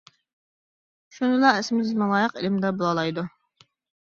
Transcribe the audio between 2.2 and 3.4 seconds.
ئىلىمدار بولالايدۇ.